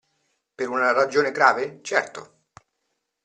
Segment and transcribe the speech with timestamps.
[0.55, 2.45] Per una ragione grave, certo.